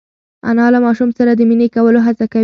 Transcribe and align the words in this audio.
انا 0.49 0.65
له 0.73 0.79
ماشوم 0.85 1.09
سره 1.17 1.31
د 1.35 1.41
مینې 1.49 1.67
کولو 1.75 1.99
هڅه 2.07 2.25
کوي. 2.31 2.39